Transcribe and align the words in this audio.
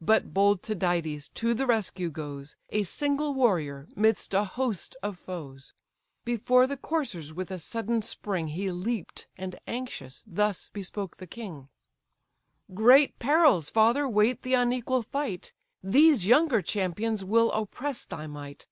But 0.00 0.32
bold 0.32 0.62
Tydides 0.62 1.28
to 1.34 1.52
the 1.52 1.66
rescue 1.66 2.08
goes, 2.08 2.56
A 2.70 2.82
single 2.82 3.34
warrior 3.34 3.86
midst 3.94 4.32
a 4.32 4.42
host 4.44 4.96
of 5.02 5.18
foes; 5.18 5.74
Before 6.24 6.66
the 6.66 6.78
coursers 6.78 7.34
with 7.34 7.50
a 7.50 7.58
sudden 7.58 8.00
spring 8.00 8.48
He 8.48 8.70
leap'd, 8.72 9.26
and 9.36 9.60
anxious 9.66 10.24
thus 10.26 10.70
bespoke 10.70 11.18
the 11.18 11.26
king: 11.26 11.68
"Great 12.72 13.18
perils, 13.18 13.68
father! 13.68 14.08
wait 14.08 14.44
the 14.44 14.54
unequal 14.54 15.02
fight; 15.02 15.52
These 15.82 16.26
younger 16.26 16.62
champions 16.62 17.22
will 17.22 17.52
oppress 17.52 18.06
thy 18.06 18.26
might. 18.26 18.66